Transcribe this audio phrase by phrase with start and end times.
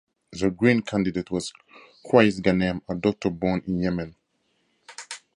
[0.31, 1.53] The Green candidate was
[2.07, 4.15] Qais Ghanem, a doctor, born in Yemen.